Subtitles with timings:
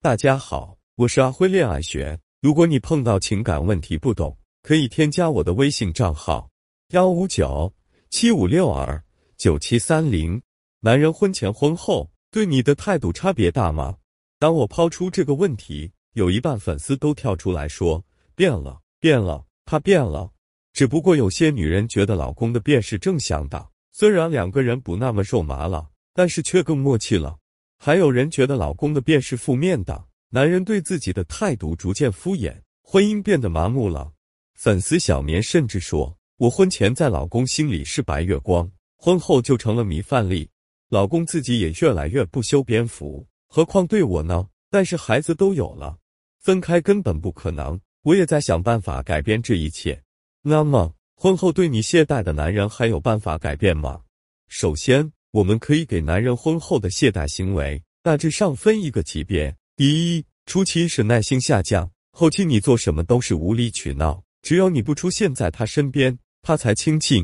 [0.00, 2.16] 大家好，我是阿辉恋爱学。
[2.40, 6.48] 如果你碰到情感问题不懂，可以添加我的微信账号
[6.90, 7.72] 幺五九
[8.08, 9.02] 七五六二
[9.36, 10.40] 九七三零。
[10.78, 13.96] 男人婚前婚后对你的态度差别大吗？
[14.38, 18.00] 当我抛出这个问题，有一半粉丝都跳出来说
[18.36, 20.30] 变了，变了，他变了。
[20.72, 27.36] 只不过有些女人觉得老公的变是正向的，虽然两个人不那么肉麻了，但是却更默契了。
[27.78, 34.12] 还有人觉得老公的变是负面的，男人对自己的态度逐渐敷衍，婚姻变得麻木了。
[34.54, 40.50] 粉丝小棉甚至说：“我婚前在老公心里是白月光，婚后就成了米饭粒。
[40.88, 44.48] 老公自己也越来越不修边幅，何况对我呢？
[44.70, 45.98] 但是孩子都有了，
[46.40, 47.80] 分开根本不可能。
[48.02, 50.02] 我也在想办法改变这一切。
[50.42, 54.00] 那么，婚后对你懈怠的男人还有办法改变吗？
[54.48, 67.22] 首先。”我们可以给男人婚后的懈怠行为大致上分一个级别：第一，初期是耐心下降，后期你做什么都是无理取闹，只有你不出现在他身边，他才清静；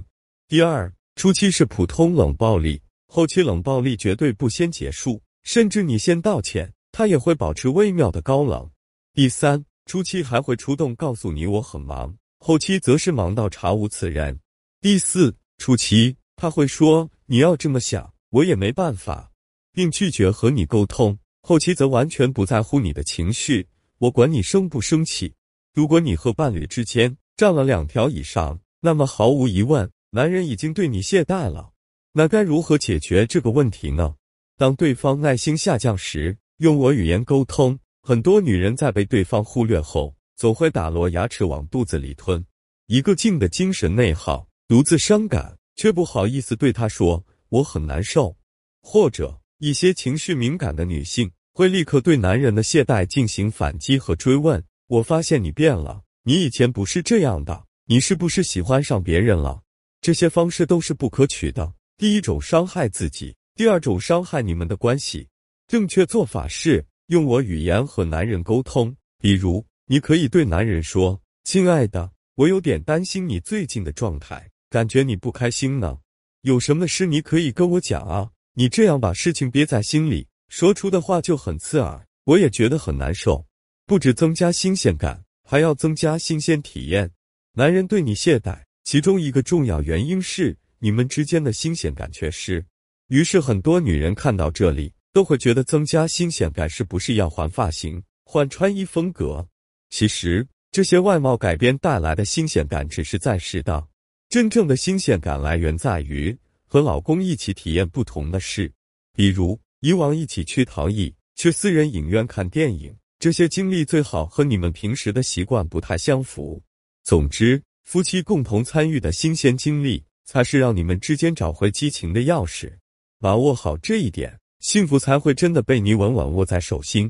[0.49, 8.69] 第二，初期是普通冷暴力，后期冷暴力绝对不先结束，甚至你先道歉，他也会保持微妙的高冷；
[9.15, 14.37] 第三，初期还会出动告诉你我很忙，后期则是忙到查无此人；
[14.83, 17.11] 第四，初期他会说。
[17.27, 19.33] 你要这么想，我也没办法，
[19.73, 21.19] 并拒绝和你沟通。
[21.41, 23.67] 后期则完全不在乎你的情绪，
[23.99, 25.35] 我管你生不生气。
[25.73, 31.73] 如果你和伴侣之间占了两条以上，那么毫无疑问，男人已经对你懈怠了。
[32.13, 34.15] 那该如何解决这个问题呢？
[34.57, 37.79] 当对方耐心下降时，用我语言沟通。
[38.03, 42.45] 很多女人在被对方忽略后，总会打落牙齿往肚子里吞，
[42.87, 45.57] 一个劲的精神内耗，独自伤感。
[45.77, 48.37] 却不好意思对他说我很难受，
[48.83, 54.63] 或者一些情绪敏感的女性会立刻对男人的懈怠进行反击和追问。
[54.87, 59.63] 我发现你变了，你以前不是这样的，你是不是喜欢上别人了？
[60.01, 61.73] 这些方式都是不可取的。
[61.97, 65.27] 第一种伤害自己，第二种伤害你们的关系。
[65.67, 68.95] 正确做法是用我语言和男人沟通。
[69.19, 76.01] 比如，你可以对男人说：“亲爱的，我有点担心你最近的状态。”感觉你不开心呢？
[76.41, 78.33] 有什么事你可以跟我讲啊！
[78.55, 83.47] 你这样把事情憋在心里，说出的话就很刺耳，我也觉得很难受。
[83.87, 87.09] 不止增加新鲜感，还要增加新鲜体验。
[87.53, 92.67] 男人对你懈怠，其中一个重要原因是你们之间的新鲜感缺失。
[93.11, 99.47] 于是很多女人看到这里，都会觉得增加新鲜感是不是要换发型、换穿衣风格？
[99.91, 103.87] 其实这些外貌改变带来的新鲜感只是暂时的。
[104.35, 106.37] 真正的新鲜感来源在于
[106.67, 108.73] 和老公一起体验不同的事，
[109.13, 116.61] 比如以往一起去陶艺、去私人影院看电影，这些经历最好和你们平时的习惯不太相符。
[117.05, 122.73] 总之，夫妻共同参与的新鲜经历才是让你们之间找回激情的钥匙。
[123.21, 127.09] 把握好这一点，幸福才会真的被你稳稳握在手心。